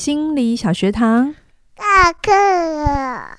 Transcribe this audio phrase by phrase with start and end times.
[0.00, 1.34] 心理小学堂，
[1.76, 3.36] 下课了。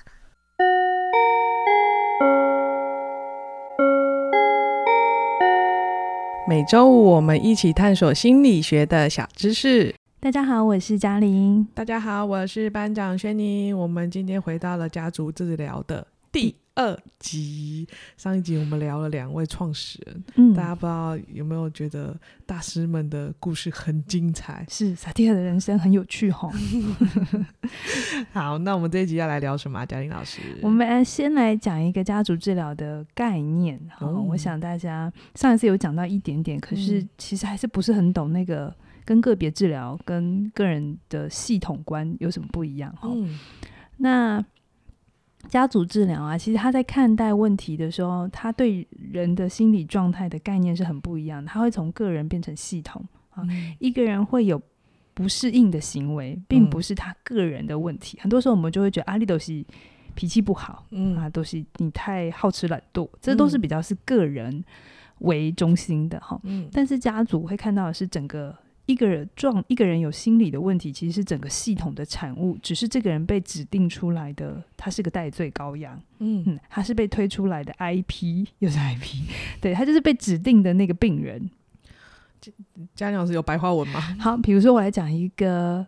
[6.48, 9.92] 每周五我们一起探索心理学的小知识。
[10.20, 11.66] 大家好，我是嘉玲。
[11.74, 13.76] 大家好，我是班长轩宁。
[13.76, 17.86] 我们今天回到了家族治疗的第二集。
[18.16, 24.64] 上一集我们聊了两位创始人，嗯，大家不知道有没有觉得大师们的故事很精彩？
[24.68, 26.50] 是萨提尔的人生很有趣哈。
[28.32, 29.78] 好，那我们这一集要来聊什么？
[29.78, 33.80] 啊嘉玲老师，我们先来讲一个家族治疗的概念。
[33.90, 42.90] 好，嗯，我想大家上一次有讲到一点点，可是其实还是不是很懂那个跟个别治疗跟个人的系统观有什么不一样？
[42.96, 43.38] 哈，嗯，
[43.96, 44.44] 那。
[45.48, 51.50] 家族治疗啊，其实他在看待问题的时候，他对人的心理状态的概念是很不一样的。
[51.50, 54.60] 他会从个人变成系统啊，嗯、一个人会有
[55.12, 58.16] 不适应的行为，并不是他个人的问题。
[58.18, 59.64] 嗯、很多时候我们就会觉得阿里都是
[60.14, 64.64] 脾气不好，嗯啊，都是你太好吃懒惰，这都是比较是个人
[65.18, 66.40] 为中心的哈。
[66.44, 68.56] 嗯，但是家族会看到的是整个。
[68.86, 72.58] 一个人状，一个人有心理的问题，其实是整个系统的产物。
[72.60, 76.00] 只是这个人被指定出来的，他是个代罪羔羊。
[76.18, 79.22] 嗯嗯，他是被推出来的 IP，又是 IP，
[79.62, 81.48] 对，他就是被指定的那个病人。
[82.94, 84.00] 嘉玲老师有白话文吗？
[84.18, 85.86] 好，比如说我来讲一个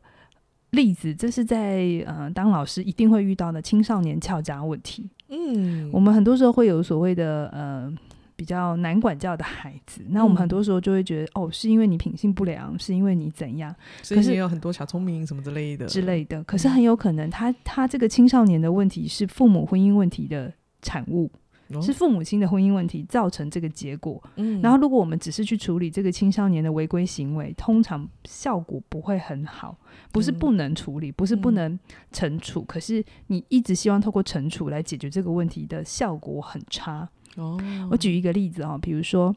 [0.71, 5.11] 例子，这是在呃当老师一定会遇到的青少年翘家问题。
[5.29, 7.93] 嗯，我们很多时候会有所谓的呃。
[8.37, 13.75] 比较难管教的孩子，那我们很多时候就会觉得，嗯、哦，是因为你品性不良，是因为你怎样？
[14.09, 16.43] 可是也有很多小聪明什么之类的之类的。
[16.45, 21.31] 可是很有可能他，他他这个青少年的问题是父母婚姻问题的产物，
[21.69, 24.23] 哦、是父母亲的婚姻问题造成这个结果。
[24.37, 29.77] 嗯，然后如果我们只是去处理这个青少年的违规行为，通常效果不会很好。
[30.11, 31.79] 不是不能处理，不是不能
[32.13, 37.09] 惩处，嗯、可是你一直希望透过惩处来解决这个问题的效果很差。
[37.37, 37.59] 哦，
[37.91, 39.35] 我举一个例子哦，比如说，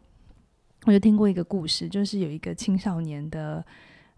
[0.85, 3.66] 我就听过一个故事，就是有一个青少年的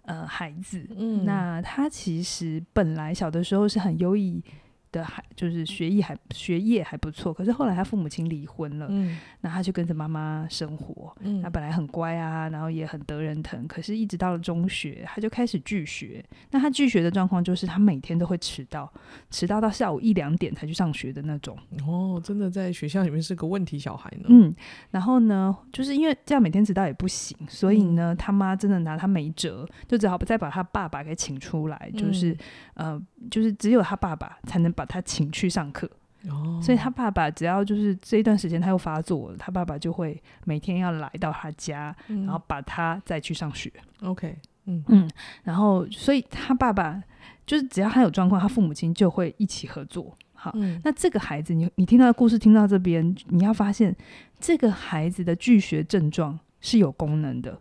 [0.04, 4.44] 呃孩子，嗯，那他其实本来小的时候是很优异。
[4.92, 16.26] 的还就是学艺还学业还不错，可是后来他父母亲离婚了，嗯，那他就跟着妈妈生活，嗯，他本来很乖啊，然后也很得人疼，可是一直到了中学，他就开始拒学。
[16.50, 18.92] 那他拒学的状况就是他每天都会迟到，
[19.30, 21.56] 迟到到下午一两点才去上学的那种。
[21.86, 24.26] 哦，真的在学校里面是个问题小孩呢。
[24.30, 24.52] 嗯，
[24.90, 32.32] 然后呢，就是因为这样每天迟到也不行，所以呢，嗯，他妈真的拿他没辙，就只好再把他爸爸给请出来，就是，
[32.76, 34.74] 嗯，呃，就是只有他爸爸才能。
[34.80, 35.86] 把他请去上课，
[36.30, 43.70] 哦，所以他爸爸只要就是这一段时间他又发作了，他爸爸就会每天要来到他家，嗯、然后把他再去上学。
[44.04, 44.34] OK，
[44.68, 45.12] 嗯嗯，
[45.44, 47.04] 然后所以他爸爸
[47.46, 50.18] 就是只要他有状况，他父母亲就会一起合作。
[50.34, 53.94] 好，嗯、那这个孩子，你你听到的故事听到这边，你要发现
[54.40, 57.60] 这个孩子的拒学症状是有功能的。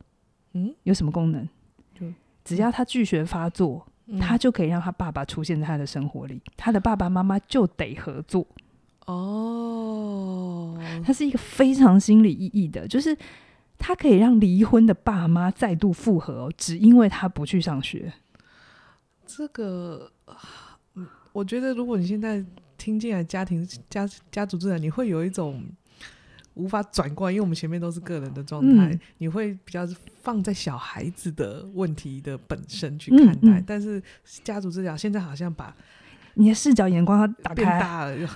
[0.53, 1.45] 嗯，有什么功能？
[1.99, 2.07] 就
[2.45, 3.88] 只要他拒学发作。
[4.21, 8.47] 他就可以让他爸爸出现在他的生活里，他的爸爸妈妈就得合作。
[9.07, 13.17] 哦，他是一个非常心理意义的，就是
[13.79, 18.13] 他可以让离婚的爸妈再度复合哦，只因为他不去上学。
[19.27, 20.11] 这个，
[21.33, 22.45] 我觉得如果你现在
[22.77, 25.63] 听进来家庭家家族治疗，你会有一种。
[26.59, 29.89] 无法转过来，因为我们前面都是个人的状态，嗯、你会比较
[30.23, 33.39] 放在小孩子的问题的本身去看待。
[33.43, 34.03] 嗯嗯、但是
[34.45, 35.75] 家族治疗现在好像把
[36.35, 38.29] 你的视角眼光要打开，变大了，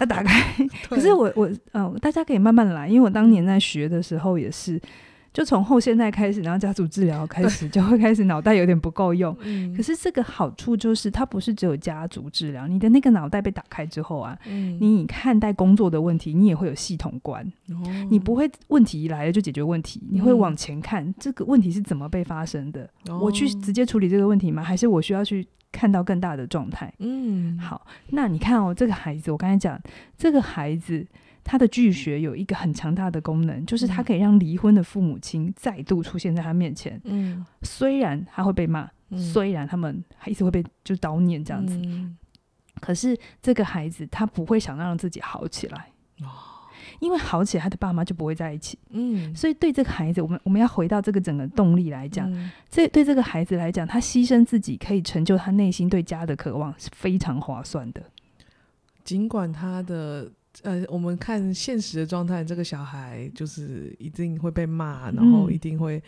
[0.00, 0.66] 要打开。
[0.90, 4.80] 可是我我嗯、呃，大家可以慢慢来，因为我当年在学的时候也是。
[5.36, 9.36] 就从后现代开始，然后家族治疗开始，就会开始脑袋有点不够用。
[9.42, 17.44] 嗯、可是这个好处就是，它不是只有家族治疗，你的那个脑袋被打开之后啊，嗯、你看待工作的问题，你也会有系统观。
[17.68, 22.88] 哦、你不会问题一来了就解决问题，你会往前看，这个问题是怎么被发生的？
[23.10, 24.62] 哦、我去直接处理这个问题吗？
[24.62, 26.90] 还是我需要去看到更大的状态？
[27.00, 29.78] 嗯，好，那你看哦，这个孩子，我刚才讲
[30.16, 31.06] 这个孩子。
[31.48, 37.00] 他的拒学有一个很强大的功能，就是他可以让离婚的父母亲再度出现在他面前。
[37.04, 42.18] 嗯，虽然他会被骂，嗯、虽然他们还一直会被就叨念这样子，嗯、
[42.80, 45.92] 可是这个孩子他不会想让自己好起来。
[46.20, 46.26] 哦，
[46.98, 48.76] 因为好起来，他的爸妈就不会在一起。
[48.90, 58.02] 嗯，所以对这个孩子，我们我们要回到这个整个动力来讲，嗯、这对这个孩子来讲，他牺牲自己可以成就他内心对家的渴望，是非常划算的。
[59.04, 60.28] 尽管他的。
[60.62, 66.02] 呃，我们看现实的状态，这个小孩就是一定会被骂，然后一定会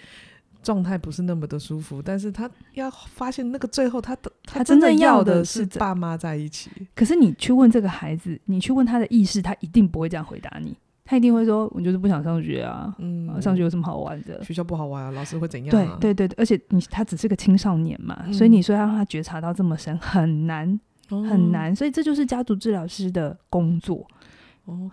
[0.62, 2.00] 状态不是那么的舒服。
[2.00, 6.70] 嗯、但是他要发现那个最后他的他真正要的是爸妈在一起。
[6.94, 10.76] 可是你去问这个孩子，你去问他的意识，他一定不会这样回答你。
[11.10, 14.44] 他一定会说：“我就是不想上学啊，嗯，上学有什么好玩的？
[14.44, 20.78] 学校不好玩啊，老师会怎样啊？”对对对，而且你他只是个青少年嘛，嗯、所以你说要让他觉察到这么深很难、
[21.08, 24.06] 哦、很难，所以这就是家族治疗师的工作，哦、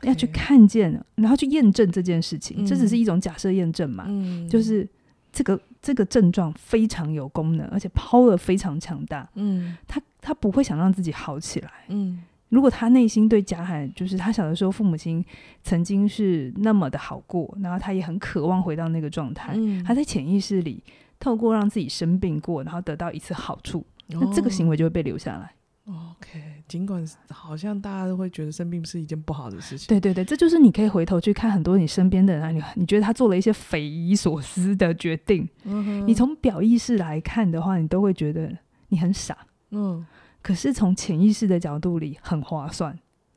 [0.04, 2.58] 要去看见，然后去验证这件事情。
[2.60, 4.88] 嗯、这只是一种假设验证嘛，嗯、就是
[5.32, 9.30] 这个这个症状非常有功能，而且 power 非常强大。
[9.36, 11.72] 嗯，他他不会想让自己好起来。
[11.90, 12.22] 嗯。
[12.50, 15.26] 如果他内心对贾海，就是他小的时候父母亲
[15.64, 19.54] 曾经是那么的好过，然后他也很渴望回到那个状态。
[19.56, 20.82] 嗯、他在潜意识里
[21.20, 23.80] 透过让自己生病过，然后得到一次好处，
[24.14, 25.52] 哦、那这个行为就会被留下来。
[25.88, 29.88] OK，尽管好像大家都会觉得生病是一件不好的事情。
[29.88, 38.52] 对对对，这就是你可以回头去看很多你身边的人啊，你你觉得他做了一些匪夷所思的决定，嗯、哼你从表意识来看的话，你都会觉得
[38.90, 39.38] 你很傻。
[39.72, 40.06] 嗯。
[40.42, 42.96] 可是从潜意识的角度里很划算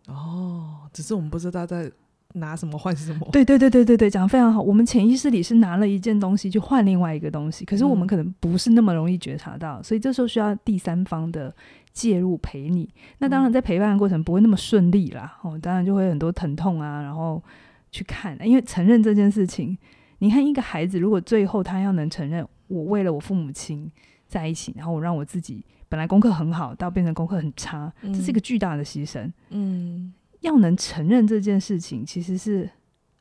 [0.09, 1.91] 哦，只是我们不知道在
[2.34, 3.28] 拿什么换什么。
[3.32, 4.60] 对对对对对对，讲得非常好。
[4.60, 11.54] 我们潜意识里是拿了一件东西去换另外一个东西，可是我们可能不是那么容易觉察到，嗯、所以这时候需要第三方的
[11.92, 12.88] 介入陪你。
[13.19, 17.42] 那当然在陪伴的过程不会那么顺利啦，哦，当然就会有很多疼痛啊，然后
[17.90, 19.76] 去看，因为承认这件事情，
[20.19, 23.90] 你看一个孩子如果最后他要能承认，我为了我父母亲
[24.26, 25.64] 在一起，然后我让我自己。
[25.90, 29.26] 本来功课很好，到变成功课很差，这是一个巨大的牺牲。
[29.48, 32.69] 嗯，要能承认这件事情，其实是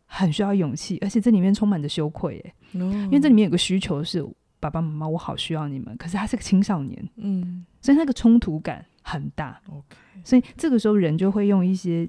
[0.05, 2.39] 很需要勇气，而且这里面充满着羞愧。
[2.45, 4.25] 哎，因为这里面有个需求是
[4.59, 9.59] 爸爸妈妈，我好需要你们，可是他是个青少年，嗯，所以那个冲突感很大。
[9.69, 12.07] OK，所以这个时候人就会用一些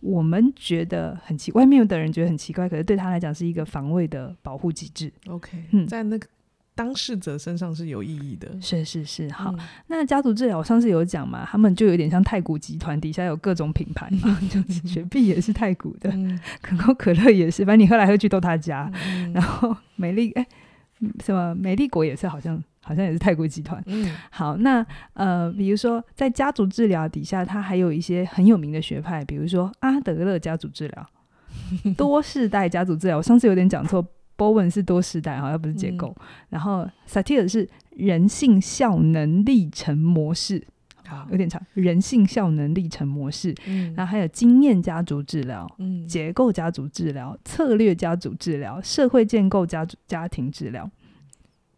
[0.00, 5.12] 我们觉得很奇怪，外面有的人觉得很奇怪，可是对他来讲是一个防卫的保护机制。
[5.28, 6.26] OK，嗯，在那个。
[6.76, 9.28] 当事者身上是有意义的，是是是。
[9.32, 18.92] 好，嗯、那家族治疗我上次有讲嘛，他们就有点像太古集团底下有各种品牌嘛， 就 是雪碧也是太古的，嗯、可口可乐也是，反正你喝来喝去都他家。
[19.06, 20.46] 嗯、然后美丽哎，
[21.24, 23.82] 什么美丽国也是，好像好像也是太古集团。
[23.86, 24.84] 嗯，好，那
[25.14, 31.06] 呃，比如说在家族治疗底下，它还有一些很有名的学派，比如说阿德勒家族治疗、
[31.96, 33.16] 多世代家族治疗。
[33.16, 34.06] 我上次有点讲错。
[34.36, 36.14] Bowen 是多时代，好像不是结构。
[36.18, 40.62] 嗯、然后 Satir 是人性效能历程模式，
[41.06, 41.60] 好有点长。
[41.74, 50.90] 人性效能历程模式，嗯、然后还有经验家族治疗、嗯、结构家族治疗、策略家族治疗、社会建构家族家庭治疗。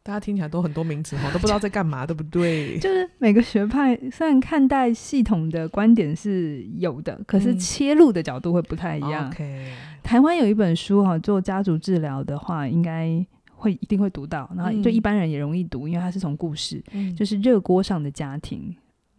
[0.08, 2.78] 大家听起来都很多名词哈， 都不知道在干嘛，对不对？
[2.78, 9.28] 就是每个学派虽然看待系统的观点是有的，可是切入的角度会不太一样。
[9.28, 9.66] 嗯 okay
[10.02, 18.74] 台湾有一本书哈，做家族治疗的话，应该会一定会读到，然后对一般人也容易读，因为它是从故事，嗯、就是热锅上的家庭。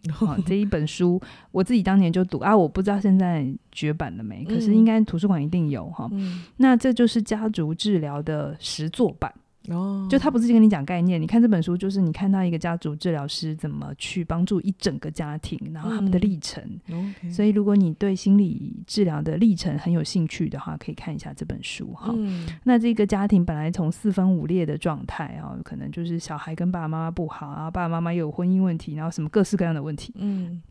[0.10, 1.22] 好、嗯， 这一本书
[1.52, 6.10] 我自己当年就读啊，我不知道现在绝版了没，可是应该图书馆一定有哈。
[6.14, 9.32] 嗯、那这就是家族治疗的实作版。
[9.68, 16.64] 哦，就他不是跟你讲概念，你看这本书，就是你看到一个家族治疗师怎么去帮助一整个家庭，然后他们的历程。
[16.88, 22.12] 嗯 okay、所以如果你对心理治疗的历程很有兴趣的话，可以看一下这本书哈。
[22.16, 30.14] 嗯、那这个家庭本来从四分五裂的状态啊，可能就是小孩跟爸爸妈妈不好，然后爸爸妈妈又有婚姻问题，然后什么各式各样的问题。
[30.16, 30.62] 嗯，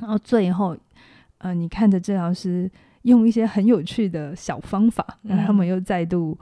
[0.00, 0.74] 然后最后，
[1.38, 2.68] 呃，你看着治疗师
[3.02, 6.36] 用一些很有趣的小方法，然后他们又再度。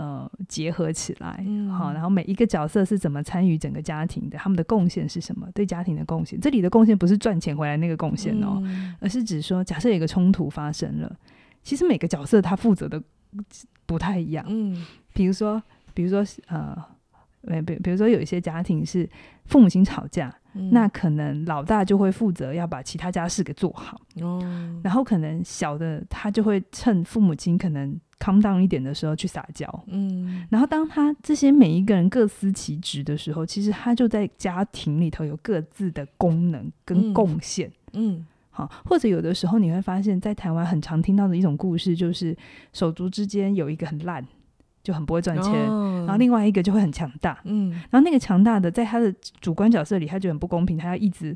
[0.00, 4.38] 呃，结合起来，嗯、好，然后每一个角色是怎么参与整个家庭的？
[4.38, 5.46] 他们的贡献是什么？
[5.52, 11.16] 对家庭的贡献，这里的贡献不是赚钱回来那个贡献哦，嗯、而是指说，假设有一个冲突发生了，
[11.62, 13.02] 其实每个角色他负责的
[13.84, 14.42] 不太一样。
[14.48, 16.74] 嗯，比如说，比如说，呃，
[17.60, 19.06] 比比如说有一些家庭是
[19.44, 24.40] 父母亲吵架，嗯、那可能老大就会负责要把其他家事给做好，哦，
[24.82, 28.00] 然后可能小的他就会趁父母亲可能。
[28.20, 42.36] Calm down 一点的时候去撒娇，嗯，然后当他这些每一个人各司其职的时候，其实他就在家庭里头有各自的功能跟贡献，嗯，嗯，好，或者有的时候你会发现，在台湾很常听到的一种故事，就是
[42.74, 44.22] 手足之间有一个很烂，
[44.82, 49.10] 就很不会赚钱，哦，然后另外一个就会很强大，嗯，然后那个强大的在他的
[49.40, 51.34] 主观角色里，他就很不公平，他要一直。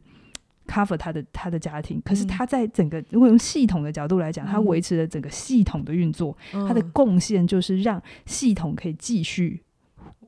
[0.75, 9.63] Cover 他的他的家庭，可是他在整个如果用系统的角度来讲，嗯、他维持了整个系统的运作，嗯、他的贡献就是让系统可以继续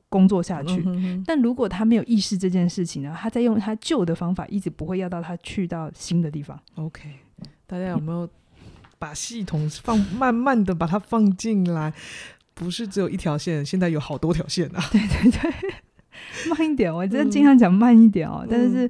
[0.07, 0.85] 工作下去。
[1.25, 6.57] 但如果他没有意识这件事情呢，他在用他旧的方法，一直不会要到他去到新的地方。
[6.75, 7.09] OK，
[7.65, 8.29] 大家有没有
[8.97, 11.91] 把系统放慢慢的把它放进来？
[12.53, 14.81] 不是只有一条线，现在有好多条线啊！
[14.91, 15.73] 对对对。
[16.49, 18.39] 慢一点，我真的经常讲慢一点哦。
[18.41, 18.89] 嗯、但是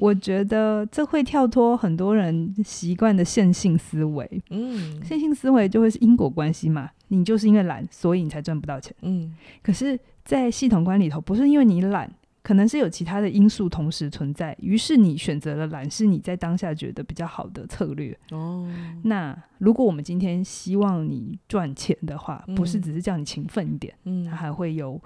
[0.00, 4.42] 我觉得这会跳脱很多人习惯的线性思维。
[4.50, 8.94] 嗯，线性思维就会是因果关系嘛，你就是因为懒，所以你才赚不到钱。
[9.02, 12.10] 嗯，可是，在系统观里头，不是因为你懒。
[12.40, 18.16] 可能是有其他的因素同时存在，于是你选择了懒，是你在当下觉得比较好的策略。
[18.30, 18.66] 哦，
[19.02, 24.98] 那如果我们今天希望你赚钱的话，不是只是叫你勤奋一点，嗯，它还会有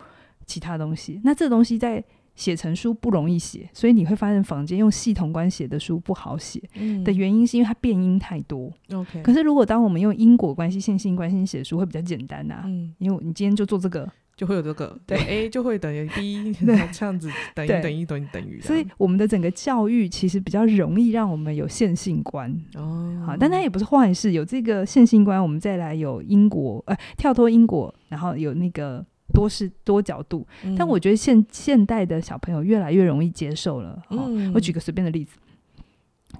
[0.47, 1.21] 其他东西。
[1.25, 6.62] 那这东西在写成书不容易写，所以你会发现坊间用系统观写的书不好写。
[6.75, 8.73] 嗯，的原因是因为它变音太多。
[8.93, 12.62] OK，可是如果当我们用因果关系、线性关系写书，会比较简单呐。
[12.65, 14.11] 嗯，因为你今天就做这个。
[14.35, 16.53] 就会有这个， 对 A 就会等于 B，
[16.91, 18.61] 这样子等于等于等于等于。
[18.62, 24.33] 所以我们的整个教育其实比较容易让我们有线性观哦，好，但它也不是坏事。
[24.33, 30.47] 有这个线性观，我们再来有因果，呃，跳脱因果，然后有那个多视多角度。
[30.65, 34.01] 嗯、但我觉得现现代的小朋友越来越容易接受了。
[34.09, 35.37] 哦嗯、我举个随便的例子，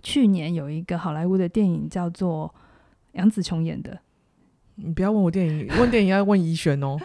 [0.03, 2.55] 去年有一个好莱坞的电影叫做
[3.13, 3.99] 杨紫琼演的。
[4.77, 6.97] 你不要问我电影，问电影要问怡璇哦。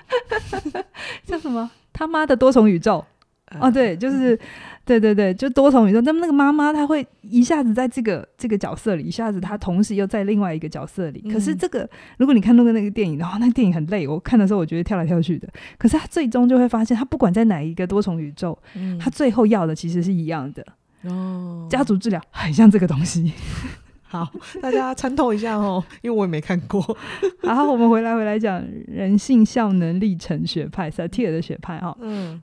[1.25, 1.69] 叫什么？
[1.91, 3.03] 他妈的多重宇宙？
[3.59, 4.39] 哦，对，就是，
[4.87, 5.99] 对对对，就多重宇宙。
[6.01, 11.21] 那么那个妈妈，她会一下子在这个这个角色里，一下子她同时又在另外一个角色里。
[11.25, 14.07] 嗯、可是这个，如果你看那个那个电影的话，那个电影很累。
[14.07, 15.47] 我看的时候，我觉得跳来跳去的。
[15.77, 20.65] 可是她最终就会发现，她不管在哪一个多重宇宙，嗯、他最后要的其实是一样的。
[21.03, 23.33] 哦，家族治疗很像这个东西。
[24.09, 24.25] 好，
[24.61, 26.97] 大家参透一下哦，因为我也没看过。
[27.41, 31.93] 然后，我们回来回来讲人性效能历程学派，萨提尔的学派哈。
[31.99, 32.41] 嗯，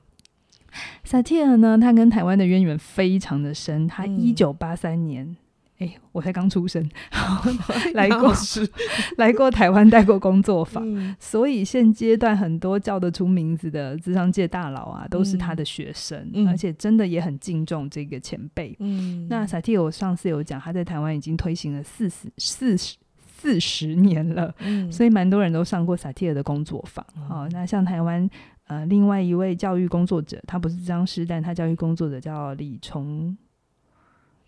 [1.03, 3.87] 萨提尔呢，他跟台湾的渊源非常的深。
[3.87, 5.25] 他一九八三年。
[5.25, 5.37] 嗯
[5.77, 6.89] 哎，我才刚出生，
[7.95, 8.33] 来过
[9.19, 18.73] 来过台湾带过工作坊，嗯、所以现阶段很多叫得出名字的智商界大佬啊，都是他的学生，嗯、而且真的也很敬重这个前辈。
[18.79, 22.95] 嗯，那萨提尔我上次有讲，他在台湾已经推行了四十四十
[23.27, 27.05] 四十年了，嗯、所以蛮多人都上过萨提尔的工作坊。
[27.27, 28.29] 好、嗯哦，那像台湾
[28.67, 33.37] 呃另外一位教育工作者，他不是咨商师，但他教育工作者叫李崇。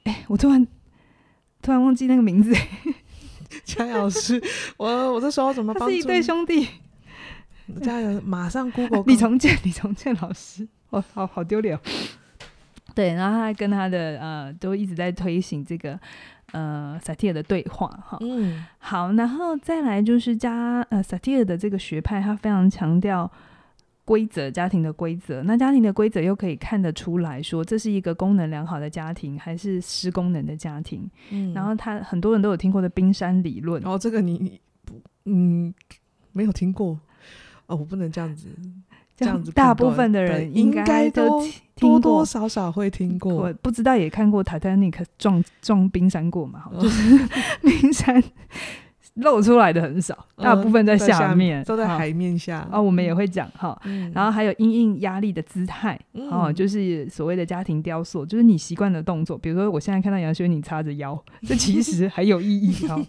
[0.03, 0.65] 哎，我突然。
[1.59, 2.53] 突然忘记那个名字，
[3.65, 4.41] 佳瑶老师，
[4.77, 5.91] 我我这时候怎么帮助？
[5.91, 6.67] 是一对兄弟，
[7.81, 11.79] 佳瑶马上 Google 李崇建，李崇建老师，哦，好好丢脸哦。
[12.93, 15.99] 对，然后他跟他的呃，都一直在推行这个
[16.51, 18.19] 呃萨提尔的对话哈。
[18.21, 23.29] 嗯，好，然后再来就是加呃萨提尔的这个学派，他非常强调。
[24.07, 31.09] 规则家庭的规则，那家庭的规则又可以看得出来说，这是一个功能良好的家庭，还是失功能的家庭？
[31.29, 33.85] 嗯，然后他很多人都有听过的冰山理论。
[33.85, 34.93] 哦，这个你不
[35.25, 35.73] 嗯
[36.31, 36.97] 没有听过
[37.65, 38.47] 哦，我不能这样子
[39.17, 39.51] 这样子。
[39.51, 41.45] 大部分的人应该都
[41.75, 46.61] 多多少少会听过，我不知道也看过 Titanic 撞撞冰山过嘛？
[46.61, 47.27] 好就是
[47.61, 48.23] 冰山。
[49.17, 52.67] 露出来的很少，大部分在下面，嗯、都在海面下。
[52.71, 59.37] 哦，我们也会讲哈，嗯、然后还有因应压力的姿态，嗯、哦，就是所谓的家庭雕塑，就是你习惯的动作。
[59.37, 63.01] 比如说，我现在看到杨轩你叉着腰， 这其实很有意义哈。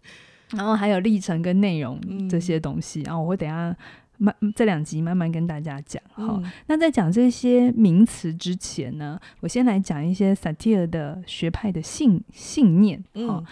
[0.56, 3.76] 然后还有历程跟内容这些东西，然后我会等下
[4.16, 6.02] 慢这两集慢慢跟大家讲。
[6.14, 13.04] 哈，嗯、那在讲这些名词之前呢，我先来讲一些萨提尔的学派的信信念。
[13.14, 13.44] 嗯。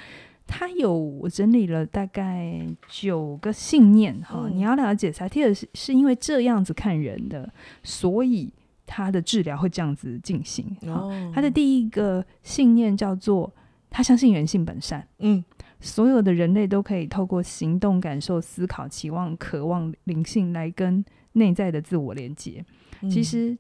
[0.49, 7.53] 他有我整理了大概九个信念哈，嗯、你要了解萨提尔是是因为这样子看人的，
[7.83, 8.51] 所以
[8.87, 10.75] 他的治疗会这样子进行。
[10.87, 13.55] 哦，他的第一个信念叫做
[13.91, 15.45] 他相信人性本善，嗯，
[15.81, 22.65] 所有的人类都可以透过行动、感受、思考、期望、渴望灵性来跟内在的自我连接。
[23.03, 23.57] 嗯、其实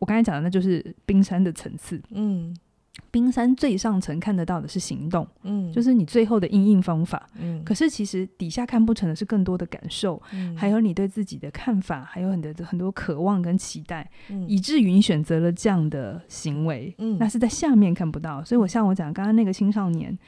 [0.00, 2.52] 我刚才讲的那就是冰山的层次，嗯。
[3.10, 7.62] 冰山最上层看得到的是行动，嗯，就是你最后的应应方法，嗯。
[7.64, 18.44] 可是其实底下看不成的是更多的感受，嗯，还有你对自己的看法，还有很多很多渴望跟期待，嗯，以至于你选择了这样的行为，嗯，那是在下面看不到。
[18.44, 20.18] 所以我像我讲刚刚那个青少年，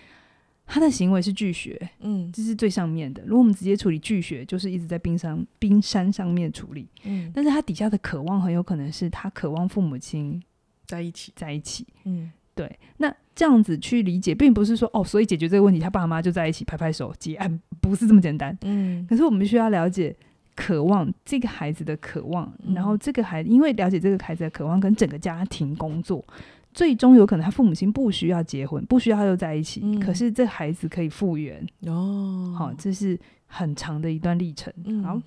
[0.66, 3.22] 他的行为是拒绝，嗯，这是最上面的。
[3.26, 7.30] 如果我们直接处理拒绝，就是一直在冰山冰山上面处理，嗯。
[7.34, 10.42] 但是他底下的渴望很有可能是他渴望父母亲
[10.86, 12.32] 在一起，在一起，嗯。
[12.54, 18.56] 对，那这样子去理解，并不是说哦，所以解决这个问题，他爸妈就在一起拍拍手结案，不是这么简单。
[18.62, 20.14] 嗯，可是我们需要了解
[20.54, 26.24] 渴望这个孩子的渴望，嗯、然后这个孩子因为了解这个孩子的渴望跟整个家庭工作，
[26.72, 32.54] 最终有可能他父母亲不需要结婚，不需要他就在一起，嗯、可是这孩子可以复原哦。
[32.56, 34.72] 好，这是很长的一段历程。
[35.02, 35.22] 好，嗯、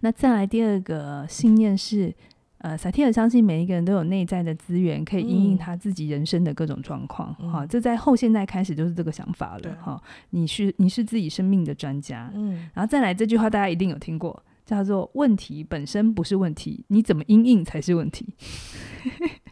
[0.00, 2.14] 那再来第二个信念是。
[2.66, 7.32] 呃，萨提尔相信每一个人都有内在的资源，可以应应他自己人生的各种状况。
[7.36, 9.78] 哈、这在后现代开始就是这个想法了。
[9.80, 12.28] 哈、哦，你是你是自己生命的专家。
[12.34, 18.34] 嗯，然后再来这句话，大家一定有听过，叫做“问题本身不是问题，你怎么应应才是问题。”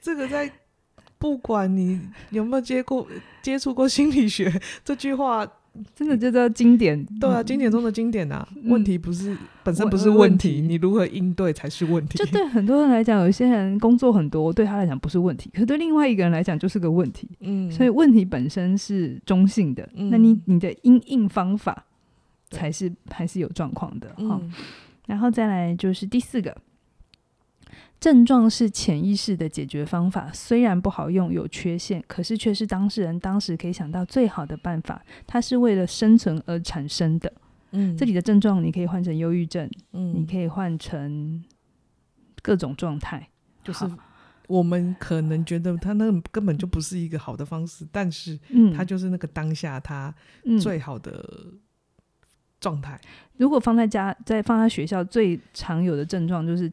[0.00, 0.48] 这个在
[1.18, 3.04] 不管你有没有接过
[3.42, 5.44] 接触过心理学，这句话。
[5.94, 8.46] 真的就叫经典，对啊，经典中的经典啊。
[8.56, 12.18] 嗯、问题不是本身不是问题，你如何应对才是问题。
[12.18, 17.28] 就对很多人来讲，有些人工作很多，对他来讲不是问题，可是对另外一个人来讲就是个问题。
[17.40, 21.84] 嗯，所以问题本身是中性的，嗯、那你你的因应方法
[22.50, 24.14] 才是还是有状况的。
[24.18, 24.52] 嗯、
[25.06, 26.56] 然后再来就是第四个。
[28.04, 35.02] 症状是潜意识的解决方法，虽然不好用、有缺陷，可是却是当事人当时可以想到最好的办法。
[35.26, 37.32] 它是为了生存而产生的。
[37.70, 41.42] 嗯，这里的症状你可以换成忧郁症，嗯，你可以换成
[42.42, 43.26] 各种状态。
[43.62, 43.90] 就是
[44.48, 48.38] 我们可能觉得他那根本就不是一个好的方式，但是，
[48.76, 50.14] 他就是那个当下他
[50.60, 51.54] 最好的
[52.60, 53.00] 状态。
[53.38, 56.70] 如果放在家，在放在学校，最常有的症状就是。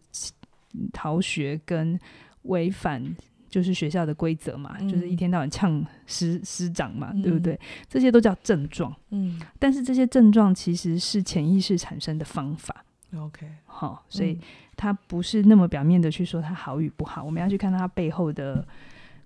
[0.93, 1.99] 逃学跟
[2.43, 3.03] 违反
[3.49, 7.59] 就是学校的规则嘛，嗯、就是一天到晚呛师师长嘛，嗯、对不对？
[7.89, 8.95] 这些都叫症状。
[9.09, 12.85] 嗯，但是这些症状其实是潜意识产生的方法。
[13.17, 14.39] OK，好，所以
[14.77, 18.65] 它不是那么表面的去说它好与不好，我们要去看它背后的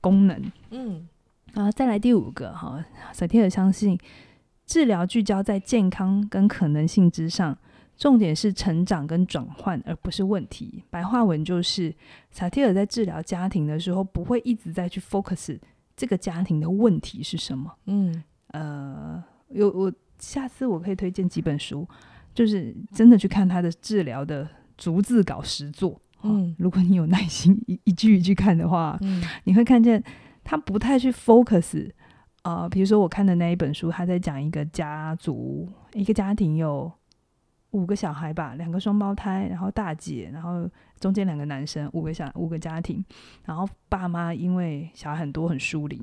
[0.01, 0.51] 功能。
[0.71, 1.07] 嗯，
[1.53, 2.83] 啊，再来第五个哈，
[3.13, 3.95] 萨提尔相信
[4.65, 7.55] 治疗聚焦在健康跟可能性之上。
[7.97, 10.83] 重点是成长跟转换，而不是问题。
[10.89, 11.95] 白话文就是，
[12.29, 15.57] 萨提尔在治疗家庭的时候，不会一直在去 focus
[15.95, 17.73] 这个家庭的问题是什么。
[17.85, 21.87] 嗯，呃，有我下次我可以推荐几本书，
[22.33, 24.45] 就是真的去看他的治疗的
[24.77, 26.01] 逐字稿实作。
[26.23, 30.03] 嗯，如果你有耐心一一句一句看的话，嗯，你会看见
[30.43, 31.89] 他不太去 focus。
[32.43, 36.91] 呃，比如说我看的那一本书，他在讲一个家族，一个家庭有。
[37.75, 43.03] 五个小孩吧，两个双胞胎，然后大姐，然后中间两个男生，五个小五个家庭，
[43.43, 46.01] 然后爸妈因为小孩很多很疏离，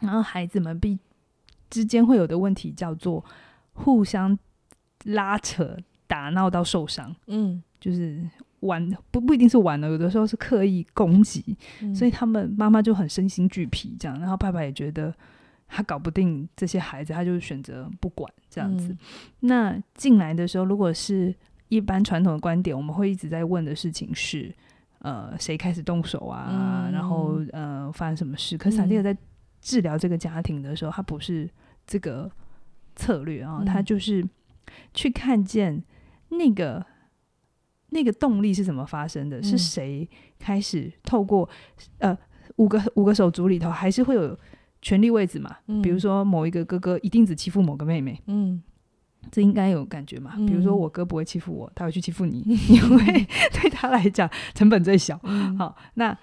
[0.00, 0.96] 然后孩子们必
[1.68, 3.24] 之间会有的问题叫做
[3.72, 4.38] 互相
[5.04, 8.24] 拉扯、打闹到受伤，嗯，就是
[8.60, 15.12] 玩不不一定是玩了，有的时候是刻意攻击，嗯，所以他们妈妈就很身心俱疲这样，然后爸爸也觉得。
[15.68, 18.88] 他搞不定这些孩子，他就选择不管这样子。
[18.88, 18.98] 嗯、
[19.40, 21.32] 那进来的时候，如果是
[21.68, 24.52] 一般传统的观点，我们会一直在问的事情是：
[25.00, 26.86] 呃，谁开始动手啊？
[26.88, 28.56] 嗯、然后呃，发生什么事？
[28.56, 29.14] 可是萨蒂尔在
[29.60, 31.48] 治疗这个家庭的时候，他不是
[31.86, 32.30] 这个
[32.96, 34.26] 策略啊，他就是
[34.94, 35.84] 去看见
[36.30, 36.84] 那个
[37.90, 41.48] 那个动力是怎么发生的，嗯、是谁开始透过
[41.98, 42.16] 呃
[42.56, 44.36] 五个五个手足里头，还是会有。
[44.80, 48.62] 权力位置嘛，嗯、比如说某一个哥哥一定只欺负某个妹妹，嗯，
[49.30, 50.34] 这应该有感觉嘛。
[50.36, 55.18] 嗯、比如说我哥不会欺负我，他会去欺负你，嗯、 因为 对他来讲成本最小。
[55.24, 56.16] 嗯、好，那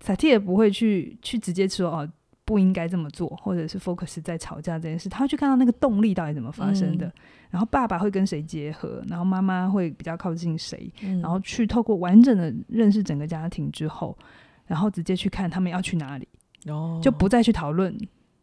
[0.00, 2.12] 萨提也不会去去直接说哦，
[2.44, 7.06] 不应该这么做，或者是 focus 在吵架这件事，他会去看到那个动力到底怎么发生的。
[7.06, 7.12] 嗯、
[7.50, 14.18] 然后爸爸会跟谁结合，然后妈妈会比较靠近谁，嗯、然后去透过完整的认识整个家庭之后，
[14.66, 16.28] 然后直接去看他们要去哪里。
[16.66, 17.96] 哦，就不再去讨论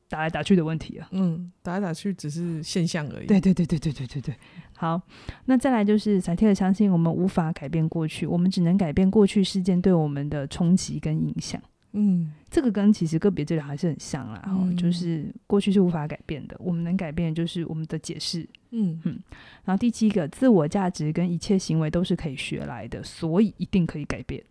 [0.10, 1.07] 打来打去的问题了。
[1.12, 3.27] 嗯，打来打去只是现象而已。
[3.27, 4.36] 对对对对对对对对。
[4.75, 5.01] 好，
[5.45, 11.62] 那再来就是萨提尔相信我们无法改变过去，我们只能改变过去事件对我们的冲击跟影响。
[11.93, 14.41] 嗯，这个跟其实个别治疗还是很像啦。
[14.47, 18.47] 嗯，就是过去是无法改变的，我们能改变的就是我们的解释。
[18.71, 19.19] 嗯嗯。
[19.65, 24.41] 然后第七个，自我价值跟一切行为都是可以学来的，所以一定可以改变。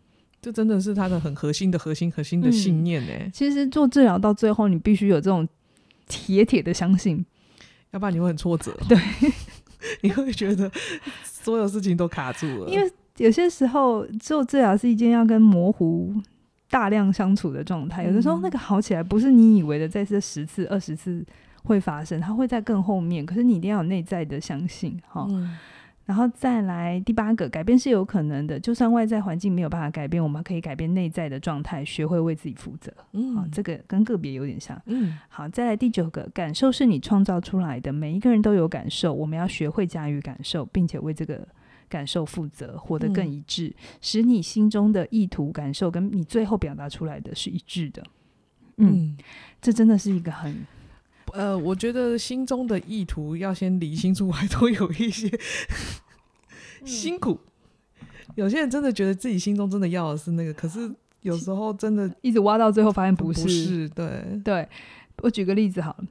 [0.42, 3.30] 这真的是他的很核心的核心核心的信念呢、嗯。
[3.32, 5.46] 其实做治疗到最后，你必须有这种
[6.08, 7.24] 铁铁的相信，
[7.90, 8.74] 要不然你会很挫折。
[8.88, 8.98] 对，
[10.00, 10.70] 你会觉得
[11.22, 12.70] 所有事情都卡住了。
[12.70, 16.14] 因为有些时候做治疗是一件要跟模糊
[16.70, 18.04] 大量相处的状态。
[18.04, 21.22] 有的时候那个好起来不是你以为的，在这十次二十次
[21.64, 23.26] 会发生，它会在更后面。
[23.26, 25.26] 可是你一定要有内在的相信，哈。
[25.28, 25.56] 嗯
[26.10, 32.92] 然后再来第八个，改变是有可能的，就算外在环境没有办法改变，我们可以改变内在的状态，学会为自己负责。
[33.12, 34.76] 嗯，好，这个跟个别有点像。
[34.86, 41.46] 嗯，好，再来第九个，感受是你创造出来的，每一个人都有感受，我们要学会驾驭感受，并且为这个
[41.88, 48.02] 感受负责，活得更一致，嗯、使你心中的意图、感受跟你最后表达出来的是一致的。
[48.78, 49.16] 嗯，嗯
[49.60, 50.66] 这真的是一个很。
[51.34, 55.30] 呃，我觉得心中的意图要先理清楚，还 都有一些
[56.84, 57.38] 辛苦，
[58.34, 60.90] 有些人真的觉得自己心中真的要的是那个，可是
[61.22, 63.42] 有时候真的一直挖到最后，发现不是。
[63.42, 64.68] 不是，对对。
[65.22, 66.04] 我举个例子好了，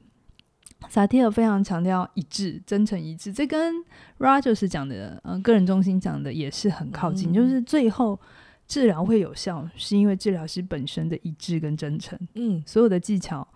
[0.88, 3.74] 萨提尔非常强调一致、真诚一致，这跟
[4.18, 8.20] Rogers 讲的，嗯、呃，个人中心讲的也是很靠近，嗯、就是最后
[8.68, 12.16] 治疗会有效，是因为治疗师本身的一致跟真诚。
[12.34, 13.46] 嗯，所有的技巧。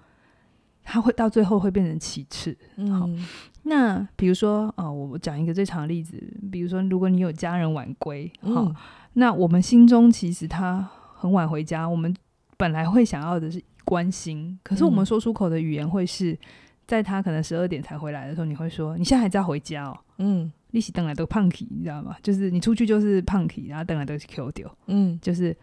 [0.84, 2.56] 他会到最后会变成其次。
[2.76, 3.26] 好，嗯、
[3.62, 8.76] 那比如说，呃，我讲一个最长的例子，比如说，如果你有家人晚归，好，嗯、
[9.14, 12.14] 那我们心中其实他很晚回家，我们
[12.56, 16.38] 本来会想要的是关心，可是我们说出口的语言会是
[16.86, 22.16] 在他可能十二点才回来的时候，你会说，你现在还在回家哦，嗯，利息等来都胖体，你知道吗？
[22.22, 25.56] 就是你出去就是胖体，然后等来都是 Q 丢，嗯，就是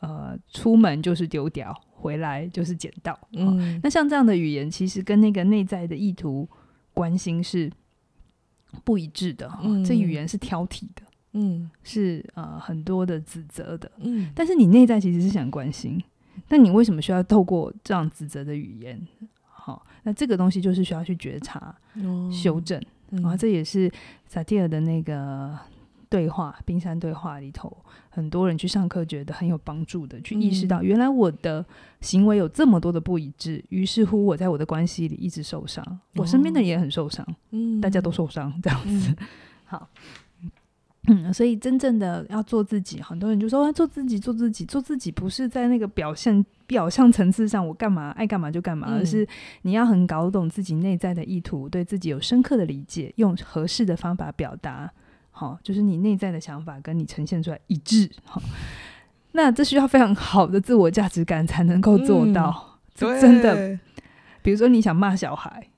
[0.00, 1.74] 呃，出门就是丢掉。
[2.04, 6.46] 回来就是捡到，嗯，那像这样的语言，其实跟那个内在的意图
[6.92, 7.72] 关心是
[8.84, 11.02] 不一致的，嗯，这语言是挑剔的，
[11.32, 15.98] 嗯，是呃很多的指责的，嗯，但是你内在其实是想关心，
[16.50, 19.00] 那你为什么需要透过这样指责的语言？
[19.40, 23.90] 好，那这个东西就是需要去觉察、哦、修正，啊、嗯，这也是
[24.26, 25.58] 萨提尔的那个。
[26.14, 27.76] 对话，冰山对话里头，
[28.08, 31.66] 很多人去上课觉得很有帮助的，去意识到原来我的
[32.02, 39.10] 行为有这么多的不一致，于是乎我在我的关系里一直受伤，哦、我身边的人也很受伤，嗯，大家都受伤这样子。
[39.10, 39.26] 嗯、
[39.66, 39.88] 好，
[41.08, 49.26] 嗯，所以真正的要做自己，很多人就说做自己，做自己，做自己，不是在那个表现表象层次上，我干嘛爱干嘛就干嘛，嗯、而是
[49.62, 54.92] 你要很搞懂自己内在的意图，对自己有深刻的理解，用合适的方法表达。
[55.36, 58.08] 好，就是你内在的想法跟你呈现出来一致。
[58.24, 58.40] 好，
[59.32, 62.78] 那这需要非常好的自我价值感才能够做到。
[63.00, 63.76] 嗯、真的，
[64.42, 65.68] 比如说你想骂小孩，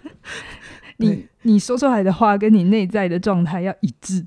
[0.98, 4.26] 你你说出来的话跟你内在的状态要一致。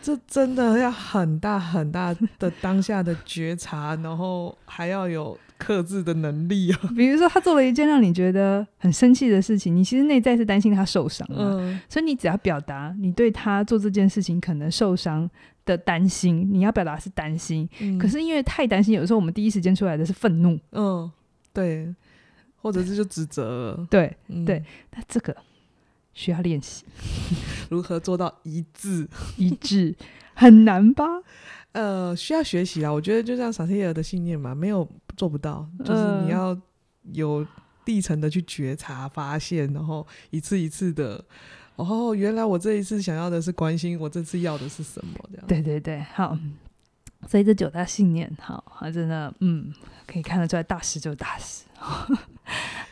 [0.00, 5.38] 这真的要很大很大的当下的觉察，然后还要有。
[5.58, 15.28] 克制的能力啊， 比如说他做了一件让你觉得很生气的事情，你其实内在是担心他受伤，嗯，所以你只要表达你对他做这件事情可能受伤
[15.64, 21.10] 的担心，你要表达是担心，嗯，可是因为太担心，有时候我们第一时间出来的是愤怒，嗯，
[21.52, 21.94] 对，
[22.56, 24.62] 或者是就指责了，对，嗯，对，
[24.94, 25.34] 那这个
[26.12, 26.84] 需要练习，
[27.70, 29.08] 如何做到一致？
[29.36, 29.94] 一致。
[30.38, 31.02] 很难吧？
[31.72, 32.92] 呃，需要学习啊。
[32.92, 34.86] 我觉得就像萨提尔的信念嘛，没有。
[35.16, 36.56] 做不到，就是你要
[37.12, 37.46] 有
[37.86, 41.24] 历层的去觉察、发现，然后一次一次的，
[41.76, 45.12] 哦，原来我这一次想要的是关心，我这次要的是什么？
[45.30, 45.46] 这样。
[45.46, 46.36] 对对对，好。
[47.26, 49.72] 所以这九大信念，好，真的，嗯，
[50.06, 51.64] 可以看得出来，大师就是大师。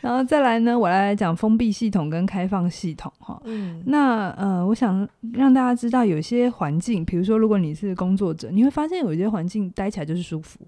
[0.01, 10.59] 然后再来呢，我来讲封闭系统跟开放系统，哈，嗯，那呃，我想让大家知道，有些环境，比如说，如果你是工作者，你会发现有一些环境待起来就是舒服。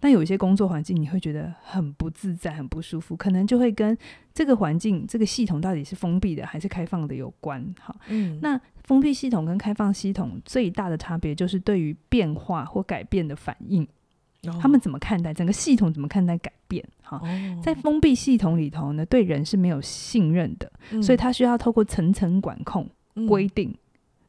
[0.00, 3.96] 但有一些工作环境，你会觉得很不自在、很不舒服，可能就会跟
[4.32, 7.62] 这个环境、这个系统到底是封闭的还是开放的有关。
[7.78, 13.86] 好，嗯，那封闭系统跟开放系统最大的差别就是对于变化或改变的反应，
[14.44, 15.92] 哦、他们怎么看待整个系统？
[15.92, 16.82] 怎么看待改变？
[17.02, 22.88] 哈，哦、在封闭系统里头呢，对人是没有信任的，嗯、所以他需要透过层层管控、
[23.28, 23.74] 规定。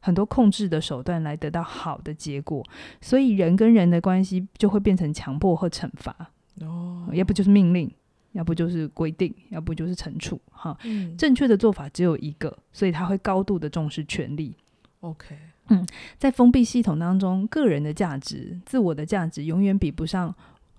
[0.02, 2.60] 嗯很多控制的手段来得到好的结果，
[3.00, 6.12] 所以人跟人的关系就会变成强迫和惩罚
[6.60, 7.88] 哦，要不就是命令，
[8.32, 10.40] 要不就是规定，要不就是惩处。
[10.50, 14.56] 哈，嗯、正确的做法只有一个，所以他会高度的重视权力。
[15.02, 15.38] OK，
[15.68, 15.86] 嗯，
[16.18, 20.34] 在封闭系统当中，个人的价值、自我的价值永远比不上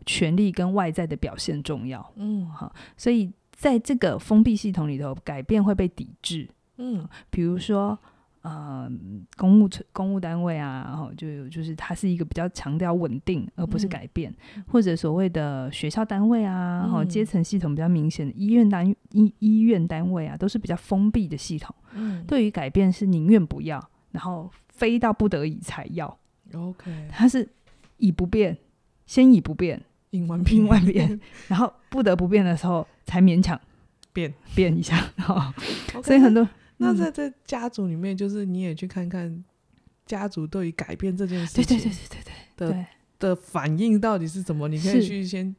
[0.06, 2.06] 权力跟外在的表现重要。
[2.18, 6.50] 嗯，好，所以在这个封闭系统里头，改变会被抵制。
[6.76, 7.98] 嗯，比如说。
[8.44, 8.92] 呃，
[9.38, 21.74] 公务公务单位啊，然后就就是它是一个比较强调稳定而不是改变，嗯、或者所谓的学校单位啊，然后阶层系统比较明显的医院单医医院单位啊，都是比较封闭的系统。
[21.94, 26.18] 嗯，对于改变是宁愿不要，然后非到不得已才要。
[26.54, 27.48] OK，它是
[27.96, 28.58] 以不变，
[29.06, 33.58] 先以不变，应文变，万变，然后不得不变的时候才勉强
[34.12, 34.98] 变变一下。
[36.04, 36.46] 所以很多。
[36.84, 39.44] 那在这家族里面，就是你也去看看
[40.06, 41.92] 家族对于改变这件事情，对对对
[42.58, 42.86] 对对的
[43.20, 44.68] 的反应到底是怎么？
[44.68, 45.56] 你可以去先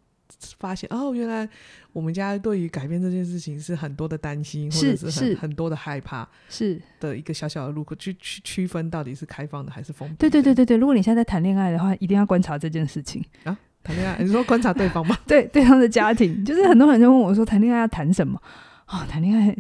[0.59, 1.49] 发现哦，原来
[1.93, 10.17] 我们家对于改变这件事情是很多的担心，或者是很很多的害怕，是的一个小小的路口，去去区分到底是开放的还是封闭。
[10.17, 13.57] 对对对对对，如果你现在在谈恋爱的话，一定要观察这件事情啊。
[13.83, 15.17] 谈恋爱，你说观察对方吗？
[15.29, 18.41] 对对方的家庭，就是很多人就问我说，谈恋爱要谈什么？
[18.89, 19.55] 哦，谈恋爱。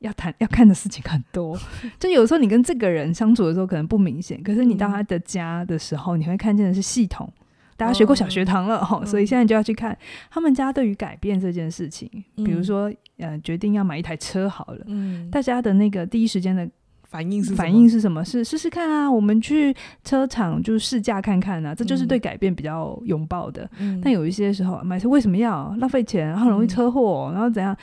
[0.00, 1.58] 要谈要看的事情很多。
[1.98, 7.32] 就有时候你跟这个人相处的时候可能不明显，可是你到他的家的时候，嗯、你会看见的是系统。
[7.78, 9.94] 大家学过小学堂了哈，哦、所以现在就要去看
[10.30, 16.66] 他们家对于改变这件事情，嗯、比如说呃，决定要买一台车好了，嗯、大家的那个第一时间的
[17.02, 18.24] 反应是反应是什么？
[18.24, 23.70] 是试试看啊，我们去车厂就试驾看看啊，这就是对改变比较拥抱的。
[23.78, 27.76] 嗯、但有一些时候买车为什么要浪费钱，很容易车祸，嗯、然后怎样？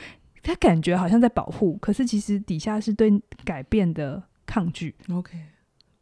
[0.44, 3.10] 他感觉好像在保护，可是其实底下是对
[3.44, 4.94] 改变的抗拒。
[5.10, 5.40] OK。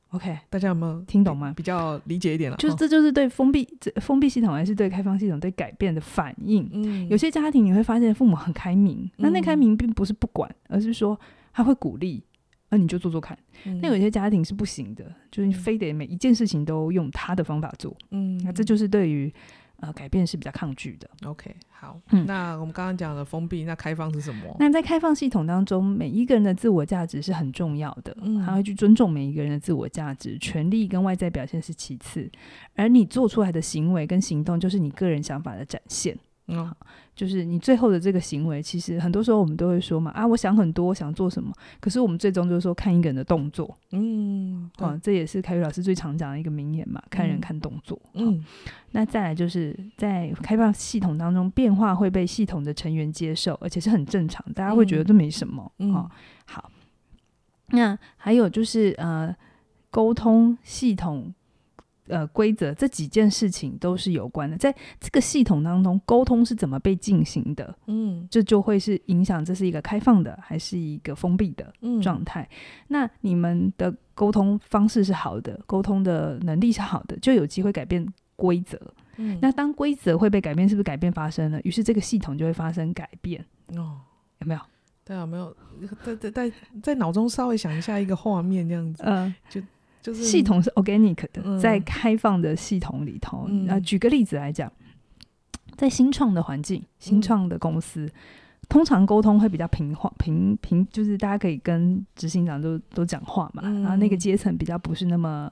[0.10, 1.54] OK，大家有没有听懂吗？
[1.56, 2.58] 比较理解一点了。
[2.58, 3.66] 就是这就是对封闭、
[4.02, 6.70] 封闭系统还是对开放系统对改变的反应。
[6.74, 11.18] 嗯，有些家庭你会发现父母很开明，那、嗯、那开明并不是不管，而是说
[11.54, 12.22] 他会鼓励，
[12.68, 13.40] 那你就做做看。
[13.64, 17.96] 嗯、那有些家庭是不行的，就是你非得每一件事情都用他的方法做。
[18.10, 19.34] 嗯，那这就是对于。
[19.82, 21.10] 呃，改变是比较抗拒的。
[21.26, 24.56] OK，好，嗯，那我们刚刚讲的封闭，那开放是什么？
[24.60, 32.32] 那在开放系统当中，每一个人的自我价值是很重要的，嗯，他会去尊重每一个人的自我价值，权利跟外在表现是其次，
[32.76, 36.18] 而你做出来的行为跟行动，就是你个人想法的展现。
[36.54, 36.70] 嗯，
[37.16, 48.44] 就是你最后的这个行为，其实很多时候我们都会说嘛，啊，我想很多，想做什么，可是我们最终就是说看一个人的动作，嗯，啊，这也是凯宇老师最常讲的一个名言嘛，看人看动作，嗯，
[48.92, 56.12] 那再来就是在开放系统当中，变化会被系统的成员接受，而且是很正常，大家会觉得这没什么，嗯，哦，
[56.46, 56.70] 好，
[57.68, 59.34] 那还有就是呃，
[59.90, 61.34] 沟通系统。
[62.12, 67.74] 呃，规则这几件事情都是有关的，在这个系统当中，沟通是怎么被进行的？
[67.88, 72.44] 嗯，这就会是影响这是一个开放的还是一个封闭的状态。
[72.44, 72.58] 嗯、
[72.90, 78.78] 那你们的沟通方式是好的，沟通的能力是好的，就有机会改变规则。
[79.16, 81.62] 嗯，那当规则会被改变，是不是改变发生了？
[81.64, 83.40] 于是这个系统就会发生改变。
[83.78, 84.00] 哦，
[84.40, 84.60] 有没有？
[85.06, 85.56] 对啊，没有。
[86.04, 86.52] 在在在
[86.84, 89.62] 在脑中稍微想一下一个画面，这样子，嗯、呃，就。
[90.02, 94.72] 就是系统是 organic 的，嗯、在开放的系统里头，嗯、啊，举个例子来讲，
[95.76, 98.12] 在新创的环境、新创的公司，嗯、
[98.68, 105.52] 通常沟通会比较平滑、平平，就是大家可以跟执行长都都讲话嘛，嗯、然后那个阶层比较不是那么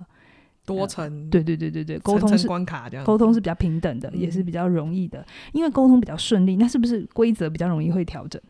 [0.65, 8.41] 多层对对对对对，沟通是关卡这样，沟通是比较平等的，嗯、也是比较容易的，因为沟通比较顺利，那是不是规则比较容易会调整？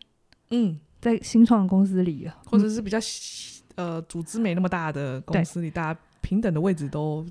[0.50, 2.98] 嗯，在新创公司里，或者是比较。
[3.80, 7.24] 呃，组织没那么大的公司里，大家平等的位置都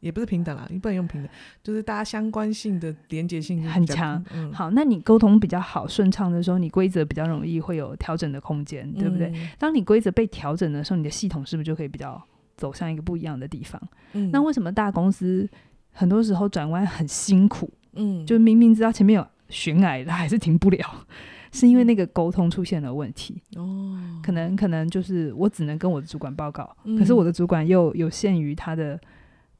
[0.00, 1.30] 也不是平等啦，你不能用平等，
[1.62, 4.22] 就是大家相关性的连接性很强。
[4.34, 9.32] 嗯、好，那你沟通比较好、顺畅的时候，你规则比较容易会有调整的空间，对不对？
[9.34, 12.22] 嗯、当你规则被调整的时候，你的系统是不是就可以比较
[12.54, 13.80] 走向一个不一样的地方？
[14.12, 15.48] 嗯，那为什么大公司
[15.90, 17.70] 很多时候转弯很辛苦？
[17.94, 21.06] 嗯，就明明知道前面有悬崖，它还是停不了。
[21.54, 23.40] 是因为那个沟通出现了问题。
[23.56, 29.00] 哦，可能可能就是我只能跟我的主管报告，嗯、可是我的主管又有限于他的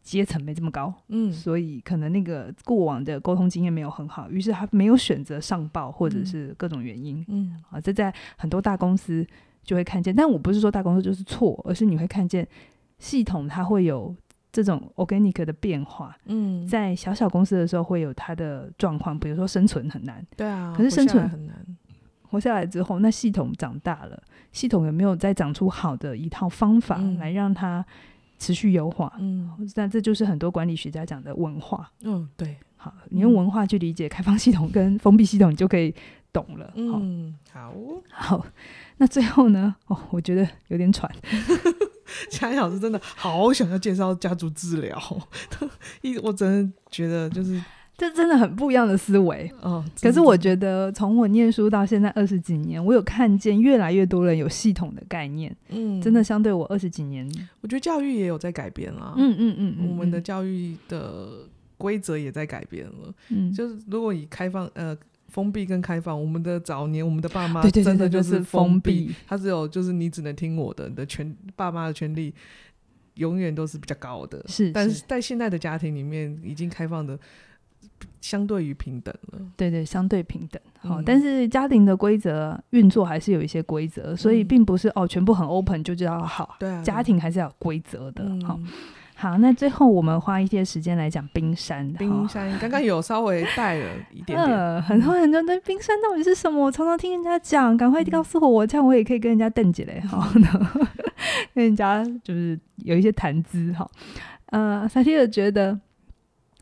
[0.02, 9.24] 阶层没这么高，嗯，所以可能那个过往的沟通经验没有很好，于是他没有选择上报或者是各种原因，嗯，啊，这在很多大公司
[9.62, 12.46] 就会看见，但我不是说大公司就是错，而是你会看见
[12.98, 14.14] 系统它会有。
[14.54, 21.66] 这种 organic 的变化，嗯，在小小公司的时候会有它的状况，比如说生存很难，对啊，可是生存很难，
[22.34, 24.20] 活下来之后，那系统长大了，
[24.50, 27.84] 系统有没有再长出好的一套方法来让它
[28.38, 29.12] 持续优化？
[29.20, 31.88] 嗯，那这就是很多管理学家讲的文化。
[32.02, 35.94] 嗯，对，好，你用文化去理解开放系统跟封闭系统，你就可以
[36.32, 36.72] 懂了。
[36.74, 37.72] 嗯，好，
[38.10, 38.46] 好，
[38.96, 39.76] 那最后呢？
[39.86, 41.08] 哦，我觉得有点喘。
[42.30, 45.00] 佳音老师真的好想要介绍家族治疗，
[46.02, 47.60] 一我真的觉得就是
[47.96, 49.84] 这真的很不一样的思维哦。
[50.00, 55.54] 可是我觉得从我念书到现在二十几年，我有看见越来越多人有系统的概念。
[55.68, 57.26] 嗯，真的相对我二十几年，
[57.60, 59.14] 我觉得教育也有在改变了。
[59.16, 61.28] 嗯嗯嗯，嗯，我们的教育的
[61.76, 63.14] 规则也在改变了。
[63.28, 64.96] 嗯，就是如果以开放呃。
[65.28, 72.32] 封闭跟开放，我们的早年，我们的爸妈真的就是封闭，他只有就是你只能听我的，你的权爸妈的权利
[73.14, 74.40] 永远都是比较高的。
[74.46, 77.18] 是，但是在现在的家庭里面，已经开放的
[78.20, 79.38] 相对于平等了。
[79.56, 80.60] 对对，相对平等。
[80.78, 86.56] 好，但是家庭的规则运作还是有一些规则，所以并不是哦，全部很 open 就知道好。
[86.58, 88.24] 对啊，家庭还是要有规则的。
[88.44, 88.58] 好。
[89.16, 91.88] 好，那最后我们花一些时间来讲冰山。
[91.92, 94.44] 冰山刚刚有稍微带了一点点。
[94.44, 96.64] 呃， 很多很多人对冰山到底是什么？
[96.64, 100.00] 我常常听人家讲，赶快告诉我，我这样我也可以跟人家邓姐嘞。
[100.00, 100.28] 好，
[101.54, 103.88] 跟人家就是有一些谈资哈。
[104.46, 105.78] 呃，萨提尔觉得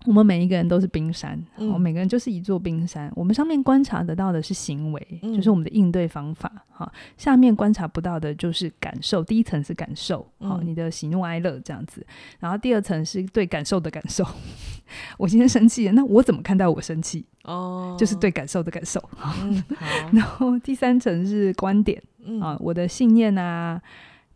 [0.07, 3.13] 我们每一个人都是冰山，我、嗯、每个人就是一座冰山。
[3.15, 6.51] 我们上面观察得到的是行为，嗯、就是我们的应对方法。
[6.71, 9.23] 哈，下面观察不到的就是感受。
[9.23, 12.05] 第一层是感受，好、嗯，你的喜怒哀乐这样子。
[12.41, 14.27] 然后第二层是对感受的感受。
[15.17, 17.25] 我今天生气了，那我怎么看待我生气？
[17.45, 19.03] 哦，就是对感受的感受。
[19.43, 19.63] 嗯、
[20.13, 23.81] 然后第三层是观点，嗯、啊，我的信念啊、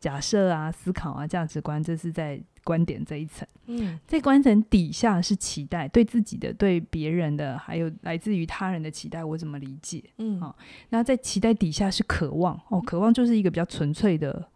[0.01, 2.41] 假设啊、思考啊、价值观，这是在。
[2.67, 10.03] 观点这一层，嗯，在观层底下是期待，对自己的、对别人的，还有来自于他人的期待，我怎么理解？
[10.19, 10.57] 嗯，好、哦，
[10.89, 14.49] 那在期待底下是渴望，哦，渴望就是一个比较纯粹的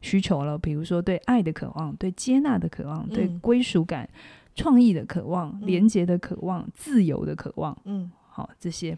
[0.00, 4.08] 需求了，比如说对爱的渴望，对接纳的渴望，嗯、对归属感、
[4.54, 8.96] 创意的渴望、廉洁的渴望、嗯、自由的渴望，嗯，好、哦，这些，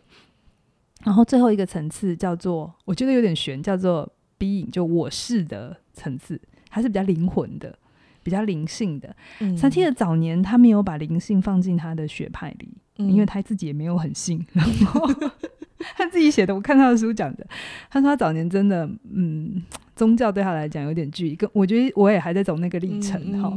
[1.05, 4.07] 然后最后一个层次叫做，我觉得有点悬，叫做
[4.39, 7.79] being，就我是的层次，还是比较灵魂的。
[8.21, 9.17] 比较灵性的，
[9.57, 14.45] 萨提尔早年他没有把灵性放进他的学派里，嗯、因为他自己也没有很信。
[14.53, 15.09] 然后
[15.97, 17.47] 他自己写的，我看他的书讲的，
[17.89, 19.63] 他说他早年真的，嗯，
[19.97, 21.37] 宗教对他来讲有点距离。
[21.37, 23.51] 跟我觉得我也还在走那个历程哈，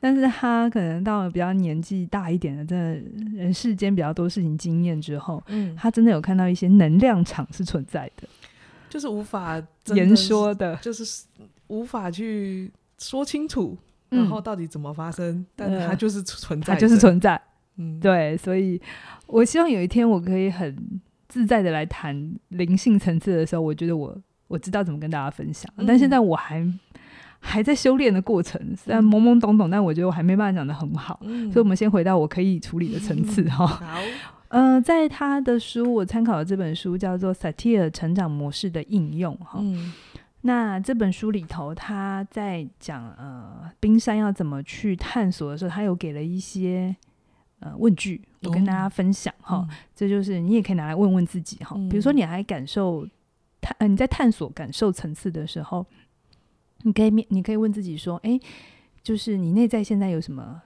[0.00, 8.26] 但是他可能到了比较年纪大一点的，真的人世间比较多事情经验之后，嗯，他真的有看到一些能量场是存在的，
[8.88, 11.24] 就是无法言说的，就是
[11.66, 13.76] 无法去说清楚。
[14.08, 15.26] 然后到底怎么发生？
[15.28, 17.38] 嗯、但它就是存在，它就是存在。
[17.76, 18.80] 嗯，对，所以
[19.26, 25.70] 我希望有一天我可以很自在的来谈灵性层次的时候，我觉得我我知道怎么跟大家分享。
[25.76, 26.64] 嗯、但现在我还
[27.40, 31.18] 还在修炼的过程，虽然懵懵懂懂，但我觉得我还没办法讲的很好。
[31.24, 33.82] 嗯、所以，我们先回到我可以处理的层次哈。
[34.48, 39.58] 好，呃，在他的书，我参考的这本书叫做《萨提尔成长模式的应用》哈。
[39.60, 39.92] 嗯
[40.42, 46.94] 那这本书里头，他在讲呃冰山要怎么去探索的时候，他有给了一些
[47.58, 49.56] 呃问句，我跟大家分享哈。
[49.56, 51.74] 哦嗯、这就是你也可以拿来问问自己哈。
[51.90, 53.04] 比如说，你还感受
[53.60, 55.84] 探呃你在探索感受层次的时候，
[56.82, 58.38] 你可以面你可以问自己说，哎，
[59.02, 60.62] 就是你内在现在有什么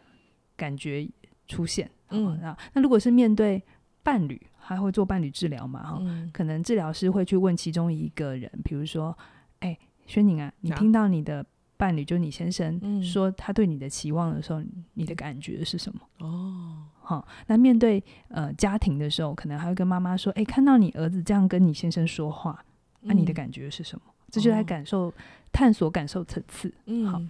[0.58, 1.08] 感觉
[1.48, 1.90] 出现？
[2.10, 2.38] 嗯，
[2.72, 3.62] 那如果是面对
[4.02, 5.82] 伴侣，还会做伴侣治疗嘛？
[5.82, 9.16] 哈、嗯，可能治疗师会去问其中一个人，比如说。
[9.60, 11.44] 哎，轩宁啊，你听到你的
[11.76, 16.00] 伴侣，啊、就是你先生说他对你的期望的时候，嗯、你的感觉是什么？
[16.20, 22.64] 哦，好，那面对呃家庭的时候，可能还会跟妈妈说，哎，看到你儿子这样跟你先生说话，
[23.02, 24.02] 那、嗯啊、你的感觉是什么？
[24.30, 25.14] 这就来感受、哦、
[25.52, 26.72] 探索感受层次。
[26.86, 27.20] 嗯，好，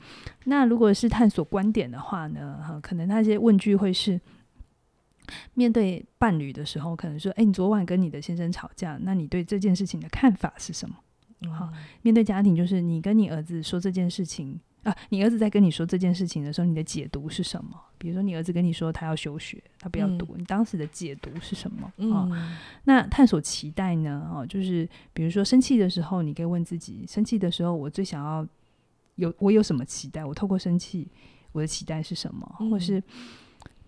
[0.45, 2.62] 那如果是探索观点的话呢？
[2.64, 4.21] 哈，可能那些问句会是
[5.55, 10.97] 面对伴侣的时候，可能说，哎，你昨晚跟你的先生吵架，那你对这件事情的看法是什么？
[11.53, 17.71] 好，面对家庭，就是你跟你儿子说这件事情啊，你儿子在跟你说这件事情的时候，你的解读是什么？
[17.97, 21.87] 比如说，你儿子跟你说他要休学，他不要读，嗯、你当时的解读是什么？
[22.14, 24.31] 啊、嗯，那探索期待呢？
[24.35, 28.47] 哦，就是比如说生气的时候，你可以问自己：生气的时候，我最想要
[29.16, 30.25] 有我有什么期待？
[30.25, 31.09] 我透过生气，
[31.53, 32.57] 我的期待是什么？
[32.61, 33.03] 嗯、或是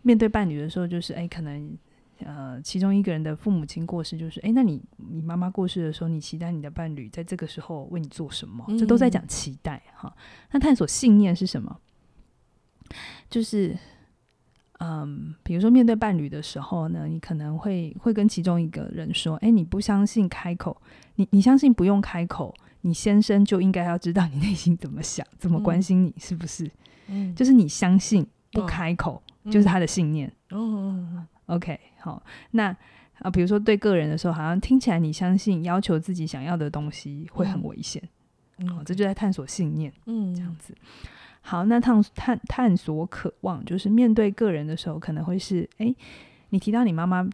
[0.03, 1.77] 面对伴侣的时候，就是哎，可能。
[2.25, 8.65] 呃，其中一个人的父母亲过世，就是哎，那你你妈妈过世的时候，你期待你的伴侣在这个时候为你做什么？
[8.69, 10.15] 嗯、这都在讲期待哈。
[10.53, 11.81] 那探索信念是什么？
[13.29, 13.77] 就是
[14.79, 20.81] 嗯，比如说面对伴侣的时候呢，你可能会会跟其中一个人说，哎，你不相信开口，
[21.17, 26.71] 你你相信不用开口，你先生就应该要知道你内心怎么想，怎么关心你，是不是？
[27.09, 30.33] 嗯，就是你相信不开口，哦、就是他的信念。
[30.51, 31.27] 哦。
[31.47, 32.75] OK，好，那
[33.19, 38.03] 啊，比如说对个人的时候，好像听起来你相信要求自己想要的东西会很危险，
[38.59, 40.75] 嗯，哦，这就在探索信念，嗯，这样子。
[41.43, 45.95] 好，那探探探索渴望，就是面对个人的时候，可能会是，诶，
[46.51, 47.29] 你提到你妈妈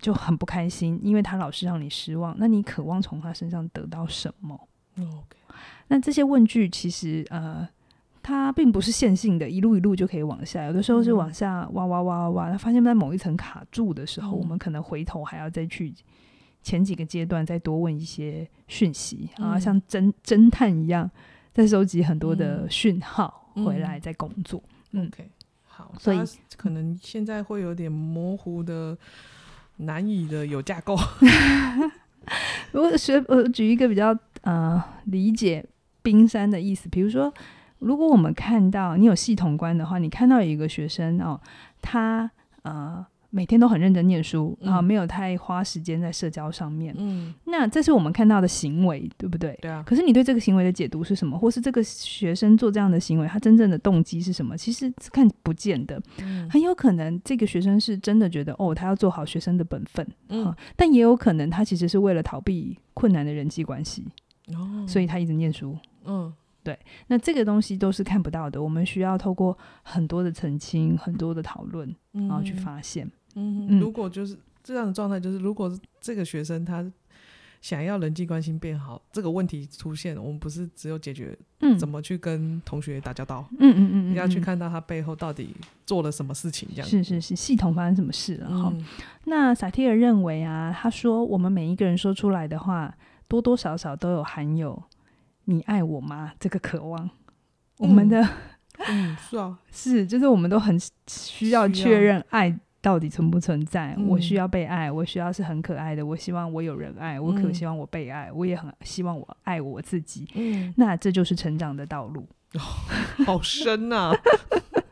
[0.00, 5.36] 就很不开心，因为她老是让你失望，那你渴望从她身上得到什么？OK，
[5.88, 7.68] 那这些问句其实呃。
[8.22, 15.92] 它并不是线性的，一路一路就可以往下，有的时候是往下挖挖挖挖挖，它发现在某一层卡住的时候，嗯、我们可能回头还要再去
[16.62, 21.10] 前几个阶段再多问一些讯息，嗯、啊，像侦侦探一样，
[21.52, 24.62] 在收集很多的讯号回来再工作。
[24.92, 25.28] 嗯，OK，
[25.64, 26.20] 好，所以
[26.56, 28.96] 可能现在会有点模糊的、
[29.78, 30.96] 难以的有架构。
[32.70, 35.66] 如果学呃举一个比较呃理解
[36.02, 37.34] 冰山的意思，比如说。
[37.82, 41.38] 如果我们看到你有系统观的话，你看到有一个学生哦，
[41.80, 42.30] 他
[42.62, 46.94] 呃每天都很认真念书啊，嗯、没有太花时间在社交上面。
[46.98, 49.58] 嗯，那这是我们看到的行为，对不对？
[49.62, 49.82] 对啊。
[49.86, 51.38] 可是你对这个行为的解读是什么？
[51.38, 54.54] 或是这个学生做这样的行为，他真正的动机是什么？
[54.56, 56.00] 其实是看不见的。
[56.22, 60.06] 嗯、很有可能这个学生是真的觉得哦，他要做好学生的本分。
[60.28, 60.56] 嗯、啊。
[60.76, 64.04] 但也有可能他其实是为了逃避困难的人际关系。
[64.54, 64.84] 哦。
[64.86, 65.76] 所以他一直念书。
[66.04, 66.32] 嗯。
[66.62, 66.78] 对。
[67.08, 73.10] 那这个东西都是看不到的，我们需要透过很多的澄清、很多的讨论，然后去发现。
[73.34, 76.84] 嗯，如果就是这样的状态，就是如果这个学生他
[77.60, 81.38] 想要人际关系变好，这个问题出现，我们不是只有解决
[81.78, 85.54] 怎么去跟同学打交道，嗯嗯嗯，你要去看到他背后到底
[85.86, 88.84] 做了什么事情，这样是是是，系统发生什么事了哈、嗯？
[89.26, 92.92] 那萨提尔认为啊，他说我们每一个人说出来的话，
[93.28, 94.82] 多多少少都有含有
[95.44, 97.10] “你爱我吗”这个渴望，
[97.78, 98.26] 我们的。
[98.88, 100.76] 嗯，是啊， 是，就是我们都很
[101.06, 103.96] 需要确认爱到底存不存在。
[104.08, 110.26] 我需要被爱，我需要是很可爱的，我希望我有人爱，我可希望我被爱，嗯、我也很希望我爱我自己。
[110.34, 112.26] 嗯，那这就是成长的道路。
[112.54, 112.60] 哦、
[113.24, 114.12] 好深啊！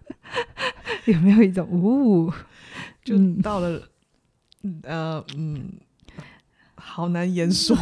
[1.06, 2.34] 有没有一种呜、哦，
[3.02, 3.82] 就到了，
[4.62, 5.72] 嗯、呃，嗯，
[6.76, 7.74] 好难言说。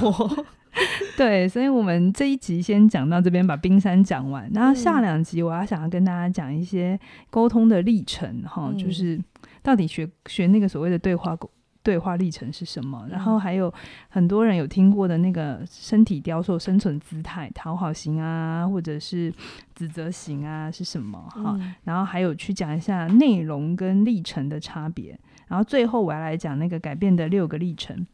[1.16, 4.48] 对，所以我们这一集先讲到这边，把冰山讲完。
[4.54, 6.98] 然后下两集我要想要跟大家讲一些
[7.30, 9.20] 沟通的历程，哈、嗯，就是
[9.62, 11.36] 到底学学那个所谓的对话
[11.82, 13.06] 对话历程是什么。
[13.10, 13.72] 然后还有
[14.08, 19.32] 很多人有听过的那个身体雕塑生存姿态，讨好型啊，或者是
[19.74, 21.18] 指责型啊是什么？
[21.30, 25.18] 哈、嗯，然后还有去讲一下内容跟历程的差别。
[25.48, 28.06] 然后最后我要来讲那个改变的六个历程。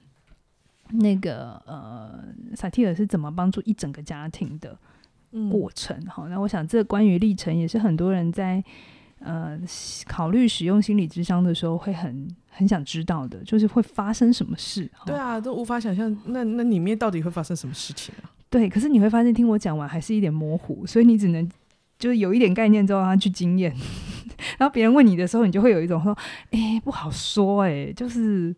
[0.91, 2.25] 那个呃，
[2.55, 4.79] 萨提尔是怎么帮助一整个家庭的
[5.51, 5.99] 过程？
[6.07, 8.63] 好、嗯，那我想这关于历程也是很多人在
[9.19, 9.59] 呃
[10.07, 14.89] 考虑使用心理智商的时候会很很想知道的，就是会发生什么事？
[15.07, 18.31] 对啊，都无法想象那那里面到底会发生什么事情啊？
[18.51, 21.51] 对，可是你会发现听我讲完还是一点模糊，所以你只能
[21.99, 23.75] 就是有一点概念之后让他去经验，
[24.59, 26.17] 然后别人问你的时候，你就会有一种说，
[26.51, 28.55] 哎、欸，不好说、欸，哎，就是。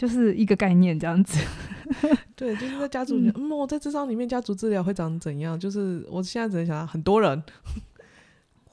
[0.00, 1.38] 就是一个概念这样子，
[2.34, 5.60] 对，就是在家族嗯，我、嗯、在咨商里面家族治疗会长怎样？
[5.60, 7.42] 就是我现在只能想到很多人。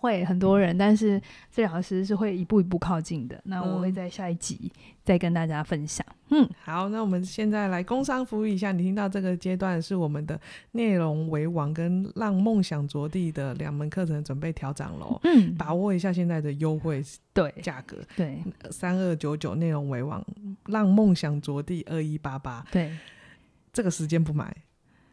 [0.08, 1.20] 会很多人，但是
[1.52, 3.40] 治疗师是会一步一步靠近的。
[3.44, 4.72] 那我会在下一集
[5.04, 6.06] 再跟大家分享。
[6.30, 8.72] 嗯，嗯好，那我们现在来工商服务一下。
[8.72, 10.40] 你听到这个阶段是我们的
[10.72, 15.20] 内容为王跟让梦想着地的两门课程准备调涨喽。
[15.24, 17.04] 嗯，把握一下现在的优惠
[17.34, 17.98] 对价格。
[18.16, 18.42] 对，
[18.72, 20.26] 三二九九内容为王，
[20.68, 22.66] 让梦想着地二一八八。
[22.72, 22.98] 对，
[23.74, 24.56] 这个时间不买。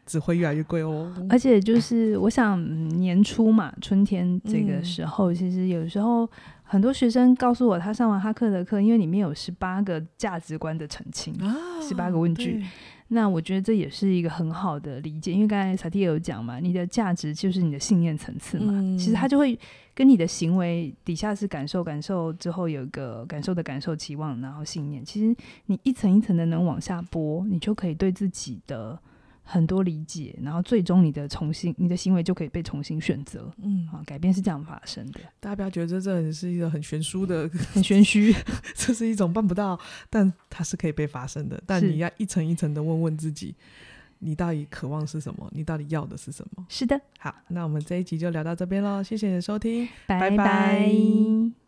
[0.05, 2.63] 只会越来越贵哦，而且就是我想
[2.99, 6.29] 年初嘛，春天这个时候，嗯、其实有时候
[6.63, 11.33] 很多学生告诉我，他上完哈克的课，因为里面有十八个价值观的澄清，
[11.81, 12.63] 十八个问句。
[13.07, 19.57] 那我觉得这也是一个很好的理解，因为刚才萨提也有讲嘛，你的价值就是你的信念层次嘛，嗯、其实他就会
[19.93, 25.35] 跟你的行为底下是感受，感受之后有一个感受的感受期望，然后信念，其实
[25.65, 28.99] 你一层一层的能往下拨，你就可以对自己的。
[29.47, 33.49] 很多理解，然后最终你的重新，你的行为就可以被重新选择。
[33.61, 35.19] 嗯，啊，改变是这样发生的。
[35.39, 38.33] 大家不要觉得这是一个很悬殊的、 很玄虚，
[38.75, 39.79] 这是一种办不到，
[40.09, 41.61] 但它是可以被发生的。
[41.67, 43.53] 但你要一层一层的问问自己，
[44.19, 45.47] 你到底渴望是什么？
[45.53, 46.65] 你到底要的是什么？
[46.67, 46.99] 是的。
[47.19, 50.29] 好，那我们这一集就聊到这边喽，谢谢你的收听，拜拜。
[50.31, 51.64] 拜拜。